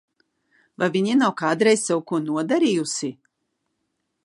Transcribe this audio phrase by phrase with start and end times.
[0.83, 3.13] Vai viņa nav kādreiz sev ko nodarījusi?